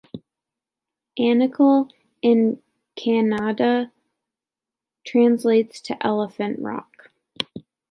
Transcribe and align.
Anekal 1.19 1.91
in 2.23 2.59
Kannada 2.97 3.91
translates 5.05 5.79
to 5.81 6.03
'Elephant 6.03 6.57
rock'. 6.59 7.11